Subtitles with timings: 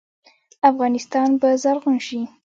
[0.69, 2.19] افغانستان به زرغون شي.